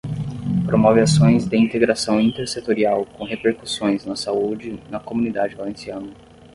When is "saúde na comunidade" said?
4.15-5.53